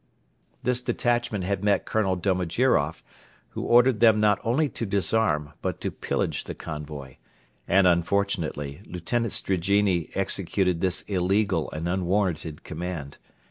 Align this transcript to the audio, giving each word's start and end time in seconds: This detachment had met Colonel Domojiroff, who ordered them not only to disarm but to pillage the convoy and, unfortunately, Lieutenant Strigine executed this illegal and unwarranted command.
This 0.63 0.81
detachment 0.81 1.43
had 1.43 1.63
met 1.63 1.85
Colonel 1.85 2.15
Domojiroff, 2.17 3.03
who 3.49 3.61
ordered 3.61 3.99
them 3.99 4.19
not 4.19 4.39
only 4.43 4.67
to 4.67 4.83
disarm 4.83 5.53
but 5.61 5.79
to 5.81 5.91
pillage 5.91 6.45
the 6.45 6.55
convoy 6.55 7.17
and, 7.67 7.85
unfortunately, 7.85 8.81
Lieutenant 8.87 9.31
Strigine 9.31 10.09
executed 10.15 10.81
this 10.81 11.03
illegal 11.03 11.69
and 11.69 11.87
unwarranted 11.87 12.63
command. 12.63 13.19